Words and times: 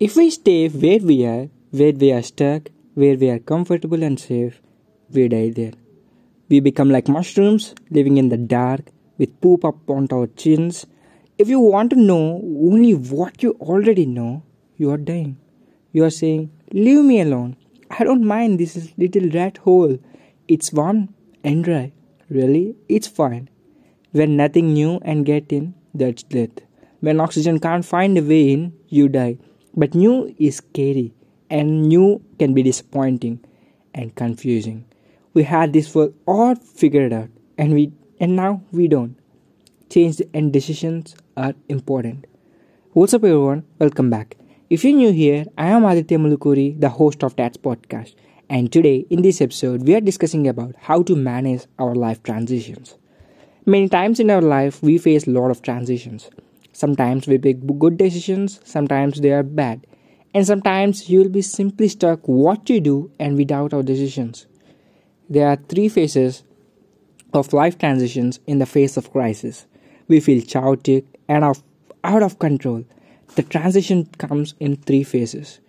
If 0.00 0.16
we 0.16 0.28
stay 0.30 0.68
where 0.68 0.98
we 0.98 1.24
are, 1.24 1.48
where 1.70 1.92
we 1.92 2.10
are 2.10 2.22
stuck, 2.22 2.68
where 2.94 3.16
we 3.16 3.30
are 3.30 3.38
comfortable 3.38 4.02
and 4.02 4.18
safe, 4.18 4.60
we 5.10 5.28
die 5.28 5.50
there. 5.50 5.74
We 6.48 6.58
become 6.58 6.90
like 6.90 7.06
mushrooms 7.06 7.76
living 7.90 8.16
in 8.16 8.28
the 8.28 8.36
dark 8.36 8.90
with 9.18 9.40
poop 9.40 9.64
up 9.64 9.88
on 9.88 10.08
our 10.12 10.26
chins. 10.26 10.84
If 11.38 11.48
you 11.48 11.60
want 11.60 11.90
to 11.90 11.96
know 11.96 12.42
only 12.42 12.94
what 12.94 13.40
you 13.40 13.52
already 13.60 14.04
know, 14.04 14.42
you 14.76 14.90
are 14.90 14.96
dying. 14.96 15.38
You 15.92 16.02
are 16.02 16.10
saying, 16.10 16.50
Leave 16.72 17.04
me 17.04 17.20
alone. 17.20 17.56
I 17.88 18.02
don't 18.02 18.24
mind 18.24 18.58
this 18.58 18.92
little 18.96 19.28
rat 19.30 19.58
hole. 19.58 20.00
It's 20.48 20.72
warm 20.72 21.14
and 21.44 21.62
dry. 21.62 21.92
Really? 22.28 22.74
It's 22.88 23.06
fine. 23.06 23.48
When 24.10 24.36
nothing 24.36 24.72
new 24.72 24.98
and 25.02 25.24
get 25.24 25.52
in, 25.52 25.74
that's 25.94 26.24
death. 26.24 26.58
When 26.98 27.20
oxygen 27.20 27.60
can't 27.60 27.84
find 27.84 28.18
a 28.18 28.22
way 28.22 28.50
in, 28.50 28.72
you 28.88 29.08
die. 29.08 29.38
But 29.76 29.92
new 29.92 30.32
is 30.38 30.58
scary, 30.58 31.12
and 31.50 31.88
new 31.88 32.22
can 32.38 32.54
be 32.54 32.62
disappointing 32.62 33.40
and 33.92 34.14
confusing. 34.14 34.84
We 35.32 35.42
had 35.42 35.72
this 35.72 35.92
world 35.92 36.14
all 36.26 36.54
figured 36.54 37.12
out, 37.12 37.28
and 37.58 37.74
we 37.74 37.90
and 38.20 38.36
now 38.36 38.62
we 38.70 38.86
don't. 38.86 39.16
Change 39.90 40.22
and 40.32 40.52
decisions 40.52 41.16
are 41.36 41.54
important. 41.68 42.26
What's 42.92 43.14
up, 43.14 43.24
everyone? 43.24 43.64
Welcome 43.80 44.10
back. 44.10 44.36
If 44.70 44.84
you're 44.84 44.94
new 44.94 45.10
here, 45.10 45.44
I 45.58 45.70
am 45.70 45.84
Aditya 45.84 46.18
Mulukuri, 46.18 46.80
the 46.80 46.90
host 46.90 47.24
of 47.24 47.34
Tats 47.34 47.56
Podcast, 47.56 48.14
and 48.48 48.72
today 48.72 49.04
in 49.10 49.22
this 49.22 49.40
episode, 49.40 49.88
we 49.88 49.96
are 49.96 50.00
discussing 50.00 50.46
about 50.46 50.76
how 50.78 51.02
to 51.02 51.16
manage 51.16 51.66
our 51.80 51.96
life 51.96 52.22
transitions. 52.22 52.94
Many 53.66 53.88
times 53.88 54.20
in 54.20 54.30
our 54.30 54.42
life, 54.42 54.80
we 54.84 54.98
face 54.98 55.26
a 55.26 55.30
lot 55.30 55.50
of 55.50 55.62
transitions. 55.62 56.30
Sometimes 56.74 57.28
we 57.28 57.38
make 57.38 57.64
good 57.78 57.96
decisions, 57.96 58.60
sometimes 58.64 59.20
they 59.20 59.30
are 59.30 59.44
bad, 59.44 59.86
and 60.34 60.44
sometimes 60.44 61.08
you 61.08 61.20
will 61.20 61.28
be 61.28 61.40
simply 61.40 61.86
stuck 61.86 62.26
what 62.26 62.66
to 62.66 62.80
do 62.80 63.12
and 63.20 63.36
without 63.36 63.72
our 63.72 63.84
decisions. 63.84 64.46
There 65.30 65.46
are 65.46 65.54
three 65.54 65.88
phases 65.88 66.42
of 67.32 67.52
life 67.52 67.78
transitions 67.78 68.40
in 68.48 68.58
the 68.58 68.66
face 68.66 68.96
of 68.96 69.12
crisis. 69.12 69.66
We 70.08 70.18
feel 70.18 70.42
chaotic 70.42 71.04
and 71.28 71.44
out 71.44 72.22
of 72.24 72.40
control. 72.40 72.84
The 73.36 73.44
transition 73.44 74.06
comes 74.18 74.54
in 74.58 74.74
three 74.74 75.04
phases. 75.04 75.60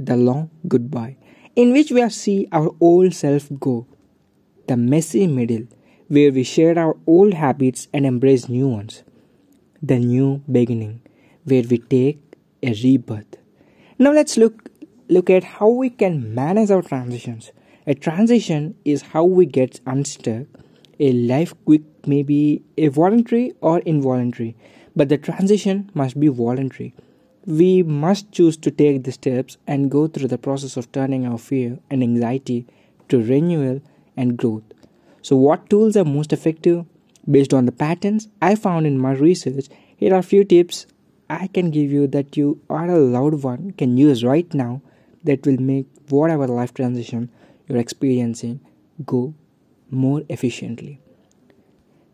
The 0.00 0.16
long 0.16 0.50
goodbye, 0.66 1.16
in 1.54 1.72
which 1.72 1.92
we 1.92 2.08
see 2.10 2.48
our 2.50 2.74
old 2.80 3.14
self 3.14 3.48
go. 3.60 3.86
The 4.66 4.76
messy 4.76 5.28
middle, 5.28 5.68
where 6.08 6.32
we 6.32 6.42
share 6.42 6.76
our 6.76 6.96
old 7.06 7.34
habits 7.34 7.86
and 7.94 8.04
embrace 8.04 8.48
new 8.48 8.66
ones. 8.66 9.04
The 9.82 9.98
new 9.98 10.42
beginning, 10.50 11.00
where 11.44 11.62
we 11.62 11.78
take 11.78 12.18
a 12.62 12.74
rebirth. 12.82 13.36
Now 13.98 14.12
let's 14.12 14.36
look 14.36 14.68
look 15.08 15.30
at 15.30 15.42
how 15.42 15.68
we 15.68 15.88
can 15.88 16.34
manage 16.34 16.70
our 16.70 16.82
transitions. 16.82 17.50
A 17.86 17.94
transition 17.94 18.74
is 18.84 19.02
how 19.02 19.24
we 19.24 19.46
get 19.46 19.80
unstuck. 19.86 20.46
A 20.98 21.12
life 21.12 21.54
quick 21.64 21.82
may 22.06 22.22
be 22.22 22.62
a 22.76 22.88
voluntary 22.88 23.52
or 23.62 23.78
involuntary, 23.80 24.54
but 24.94 25.08
the 25.08 25.16
transition 25.16 25.90
must 25.94 26.20
be 26.20 26.28
voluntary. 26.28 26.94
We 27.46 27.82
must 27.82 28.30
choose 28.32 28.58
to 28.58 28.70
take 28.70 29.04
the 29.04 29.12
steps 29.12 29.56
and 29.66 29.90
go 29.90 30.06
through 30.08 30.28
the 30.28 30.38
process 30.38 30.76
of 30.76 30.92
turning 30.92 31.26
our 31.26 31.38
fear 31.38 31.78
and 31.90 32.02
anxiety 32.02 32.66
to 33.08 33.22
renewal 33.22 33.80
and 34.14 34.36
growth. 34.36 34.64
So, 35.22 35.36
what 35.36 35.70
tools 35.70 35.96
are 35.96 36.04
most 36.04 36.34
effective? 36.34 36.84
Based 37.28 37.52
on 37.52 37.66
the 37.66 37.72
patterns 37.72 38.28
I 38.40 38.54
found 38.54 38.86
in 38.86 38.98
my 38.98 39.12
research, 39.12 39.66
here 39.96 40.14
are 40.14 40.18
a 40.18 40.22
few 40.22 40.44
tips 40.44 40.86
I 41.28 41.46
can 41.46 41.70
give 41.70 41.90
you 41.90 42.06
that 42.08 42.36
you 42.36 42.60
or 42.68 42.86
a 42.86 42.98
loved 42.98 43.42
one 43.42 43.72
can 43.72 43.96
use 43.96 44.24
right 44.24 44.52
now 44.54 44.82
that 45.24 45.46
will 45.46 45.60
make 45.60 45.86
whatever 46.08 46.46
life 46.48 46.74
transition 46.74 47.30
you're 47.68 47.78
experiencing 47.78 48.60
go 49.06 49.34
more 49.90 50.22
efficiently. 50.28 51.00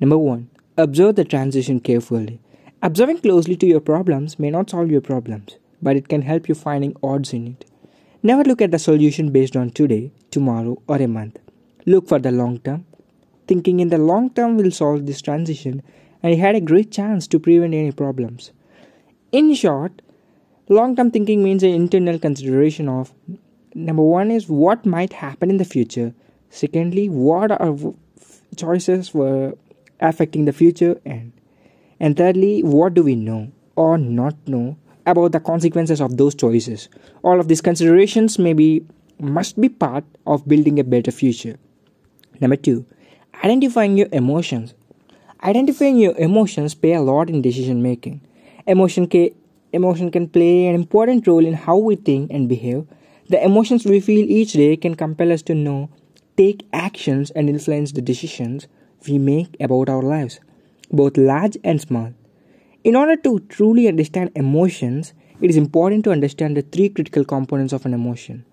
Number 0.00 0.18
one, 0.18 0.50
observe 0.76 1.16
the 1.16 1.24
transition 1.24 1.80
carefully. 1.80 2.40
Observing 2.82 3.18
closely 3.18 3.56
to 3.56 3.66
your 3.66 3.80
problems 3.80 4.38
may 4.38 4.50
not 4.50 4.70
solve 4.70 4.90
your 4.90 5.00
problems, 5.00 5.56
but 5.82 5.96
it 5.96 6.08
can 6.08 6.22
help 6.22 6.48
you 6.48 6.54
finding 6.54 6.94
odds 7.02 7.32
in 7.32 7.46
it. 7.48 7.64
Never 8.22 8.44
look 8.44 8.60
at 8.60 8.72
the 8.72 8.78
solution 8.78 9.30
based 9.30 9.56
on 9.56 9.70
today, 9.70 10.12
tomorrow, 10.30 10.80
or 10.86 10.96
a 10.96 11.06
month. 11.06 11.38
Look 11.86 12.08
for 12.08 12.18
the 12.18 12.30
long 12.32 12.58
term. 12.58 12.84
Thinking 13.48 13.80
in 13.80 13.88
the 13.88 13.98
long 13.98 14.30
term 14.30 14.56
will 14.56 14.70
solve 14.70 15.06
this 15.06 15.20
transition 15.20 15.82
and 16.22 16.34
you 16.34 16.40
had 16.40 16.54
a 16.54 16.60
great 16.60 16.90
chance 16.90 17.26
to 17.28 17.38
prevent 17.38 17.74
any 17.74 17.92
problems. 17.92 18.52
In 19.32 19.54
short, 19.54 20.02
long 20.68 20.96
term 20.96 21.10
thinking 21.10 21.42
means 21.42 21.62
an 21.62 21.70
internal 21.70 22.18
consideration 22.18 22.88
of 22.88 23.12
number 23.74 24.02
one 24.02 24.30
is 24.30 24.48
what 24.48 24.86
might 24.86 25.12
happen 25.12 25.50
in 25.50 25.56
the 25.56 25.64
future, 25.64 26.14
secondly, 26.50 27.08
what 27.08 27.50
are 27.50 27.76
choices 28.56 29.14
were 29.14 29.54
affecting 30.00 30.44
the 30.44 30.52
future, 30.52 31.00
and 31.04 31.32
and 32.00 32.16
thirdly, 32.16 32.62
what 32.62 32.94
do 32.94 33.02
we 33.02 33.14
know 33.14 33.50
or 33.76 33.98
not 33.98 34.36
know 34.46 34.76
about 35.06 35.32
the 35.32 35.40
consequences 35.40 36.00
of 36.00 36.16
those 36.16 36.34
choices. 36.34 36.88
All 37.22 37.40
of 37.40 37.48
these 37.48 37.60
considerations 37.60 38.38
may 38.38 38.52
be 38.52 38.84
must 39.20 39.60
be 39.60 39.68
part 39.68 40.04
of 40.26 40.46
building 40.46 40.78
a 40.78 40.84
better 40.84 41.10
future. 41.10 41.58
Number 42.40 42.56
two, 42.56 42.86
identifying 43.44 43.96
your 43.96 44.08
emotions. 44.12 44.74
Identifying 45.42 45.96
your 45.96 46.16
emotions 46.18 46.74
play 46.74 46.92
a 46.92 47.00
lot 47.00 47.30
in 47.30 47.42
decision 47.42 47.82
making. 47.82 48.20
Emotion 48.66 49.06
can, 49.06 49.30
emotion 49.72 50.10
can 50.10 50.28
play 50.28 50.66
an 50.66 50.74
important 50.74 51.26
role 51.26 51.46
in 51.46 51.54
how 51.54 51.76
we 51.76 51.96
think 51.96 52.30
and 52.32 52.48
behave. 52.48 52.86
The 53.28 53.42
emotions 53.44 53.84
we 53.84 54.00
feel 54.00 54.28
each 54.28 54.54
day 54.54 54.76
can 54.76 54.94
compel 54.94 55.32
us 55.32 55.42
to 55.42 55.54
know, 55.54 55.90
take 56.36 56.66
actions, 56.72 57.30
and 57.30 57.48
influence 57.48 57.92
the 57.92 58.02
decisions 58.02 58.66
we 59.06 59.18
make 59.18 59.56
about 59.60 59.88
our 59.88 60.02
lives, 60.02 60.40
both 60.90 61.16
large 61.16 61.56
and 61.62 61.80
small. 61.80 62.12
In 62.82 62.96
order 62.96 63.16
to 63.16 63.40
truly 63.48 63.86
understand 63.86 64.30
emotions, 64.34 65.12
it 65.40 65.50
is 65.50 65.56
important 65.56 66.04
to 66.04 66.10
understand 66.10 66.56
the 66.56 66.62
three 66.62 66.88
critical 66.88 67.24
components 67.24 67.72
of 67.72 67.86
an 67.86 67.94
emotion. 67.94 68.44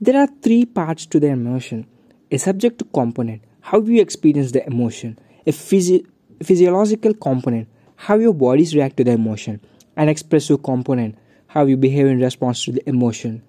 There 0.00 0.20
are 0.20 0.28
three 0.42 0.64
parts 0.64 1.06
to 1.06 1.20
the 1.20 1.28
emotion 1.28 1.86
a 2.30 2.38
subjective 2.38 2.92
component, 2.92 3.42
how 3.60 3.80
you 3.80 4.00
experience 4.00 4.52
the 4.52 4.66
emotion, 4.66 5.18
a 5.46 5.50
physi- 5.50 6.06
physiological 6.42 7.14
component, 7.14 7.68
how 7.96 8.16
your 8.16 8.34
bodies 8.34 8.74
react 8.74 8.96
to 8.96 9.04
the 9.04 9.12
emotion, 9.12 9.60
an 9.96 10.08
expressive 10.08 10.62
component, 10.62 11.16
how 11.48 11.66
you 11.66 11.76
behave 11.76 12.06
in 12.06 12.20
response 12.20 12.64
to 12.64 12.72
the 12.72 12.88
emotion. 12.88 13.42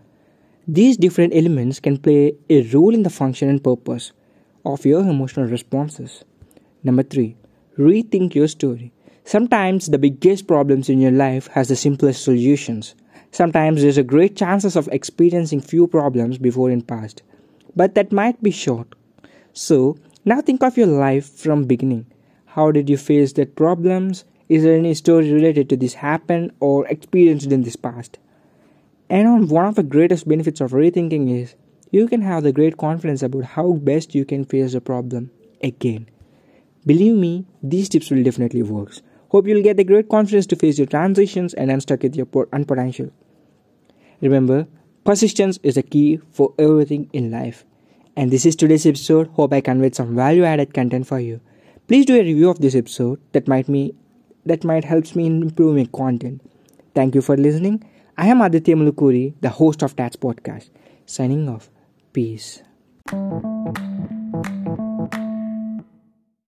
These 0.67 0.97
different 0.97 1.33
elements 1.35 1.79
can 1.79 1.97
play 1.97 2.33
a 2.49 2.61
role 2.69 2.93
in 2.93 3.03
the 3.03 3.09
function 3.09 3.49
and 3.49 3.63
purpose 3.63 4.11
of 4.65 4.85
your 4.85 5.01
emotional 5.01 5.47
responses. 5.47 6.23
Number 6.83 7.03
3. 7.03 7.35
Rethink 7.77 8.35
your 8.35 8.47
story. 8.47 8.91
Sometimes 9.23 9.87
the 9.87 9.97
biggest 9.97 10.47
problems 10.47 10.89
in 10.89 10.99
your 10.99 11.11
life 11.11 11.47
has 11.47 11.67
the 11.67 11.75
simplest 11.75 12.23
solutions. 12.23 12.95
Sometimes 13.31 13.81
there's 13.81 13.97
a 13.97 14.03
great 14.03 14.35
chances 14.35 14.75
of 14.75 14.89
experiencing 14.91 15.61
few 15.61 15.87
problems 15.87 16.37
before 16.37 16.69
in 16.69 16.81
past 16.81 17.21
but 17.75 17.95
that 17.95 18.11
might 18.11 18.41
be 18.41 18.51
short. 18.51 18.95
So, 19.53 19.97
now 20.25 20.41
think 20.41 20.63
of 20.63 20.77
your 20.77 20.87
life 20.87 21.29
from 21.29 21.65
beginning. 21.65 22.05
How 22.45 22.71
did 22.71 22.89
you 22.89 22.97
face 22.97 23.33
that 23.33 23.55
problems? 23.55 24.25
Is 24.49 24.63
there 24.63 24.75
any 24.75 24.93
story 24.93 25.31
related 25.31 25.69
to 25.69 25.77
this 25.77 25.93
happen 25.95 26.51
or 26.59 26.87
experienced 26.87 27.51
in 27.51 27.63
this 27.63 27.75
past? 27.75 28.19
And 29.09 29.27
on 29.27 29.47
one 29.47 29.65
of 29.65 29.75
the 29.75 29.83
greatest 29.83 30.27
benefits 30.27 30.61
of 30.61 30.71
rethinking 30.71 31.29
is 31.41 31.55
you 31.91 32.07
can 32.07 32.21
have 32.21 32.43
the 32.43 32.51
great 32.51 32.77
confidence 32.77 33.23
about 33.23 33.43
how 33.43 33.73
best 33.73 34.15
you 34.15 34.25
can 34.25 34.45
face 34.45 34.73
the 34.73 34.81
problem 34.81 35.31
again. 35.63 36.07
Believe 36.85 37.15
me, 37.15 37.45
these 37.61 37.89
tips 37.89 38.09
will 38.09 38.23
definitely 38.23 38.63
work. 38.63 38.93
Hope 39.29 39.47
you'll 39.47 39.63
get 39.63 39.77
the 39.77 39.83
great 39.83 40.09
confidence 40.09 40.45
to 40.47 40.55
face 40.55 40.77
your 40.77 40.87
transitions 40.87 41.53
and 41.53 41.71
unstuck 41.71 42.03
with 42.03 42.15
your 42.15 42.25
unpotential. 42.25 43.11
Remember, 44.21 44.67
Persistence 45.03 45.57
is 45.63 45.75
the 45.75 45.83
key 45.83 46.19
for 46.31 46.53
everything 46.59 47.09
in 47.11 47.31
life. 47.31 47.65
And 48.15 48.29
this 48.31 48.45
is 48.45 48.55
today's 48.55 48.85
episode. 48.85 49.27
Hope 49.29 49.53
I 49.53 49.61
conveyed 49.61 49.95
some 49.95 50.15
value 50.15 50.43
added 50.43 50.73
content 50.73 51.07
for 51.07 51.19
you. 51.19 51.39
Please 51.87 52.05
do 52.05 52.15
a 52.15 52.23
review 52.23 52.49
of 52.49 52.59
this 52.59 52.75
episode 52.75 53.19
that 53.31 53.47
might 53.47 53.69
me 53.69 53.93
that 54.45 54.63
might 54.63 54.83
helps 54.83 55.15
me 55.15 55.25
in 55.27 55.41
improving 55.43 55.85
content. 55.87 56.41
Thank 56.93 57.15
you 57.15 57.21
for 57.21 57.37
listening. 57.37 57.83
I 58.17 58.27
am 58.27 58.41
Aditya 58.41 58.75
Mulukuri, 58.75 59.33
the 59.39 59.49
host 59.49 59.81
of 59.83 59.95
Tats 59.95 60.15
Podcast. 60.15 60.69
Signing 61.05 61.47
off. 61.47 61.69
Peace. 62.11 62.61